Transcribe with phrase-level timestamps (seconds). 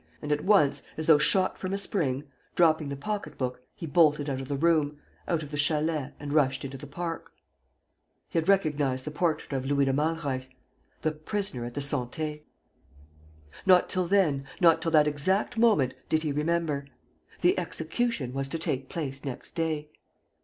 [0.19, 2.23] And, at once, as though shot from a spring,
[2.55, 6.33] dropping the pocket book, he bolted out of the room, out of the chalet and
[6.33, 7.31] rushed into the park.
[8.27, 10.47] He had recognized the portrait of Louis de Malreich,
[11.03, 12.41] the prisoner at the Santé!
[13.67, 16.87] Not till then, not till that exact moment did he remember:
[17.41, 19.91] the execution was to take place next day.